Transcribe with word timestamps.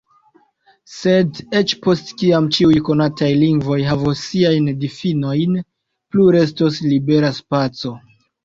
Sed 0.91 1.41
eĉ 1.59 1.73
post 1.83 2.09
kiam 2.21 2.47
ĉiuj 2.57 2.79
konataj 2.87 3.29
lingvoj 3.43 3.79
havos 3.91 4.25
siajn 4.31 4.73
difinojn, 4.87 5.63
plu 6.11 6.27
restos 6.41 6.83
libera 6.95 7.33
spaco. 7.43 7.95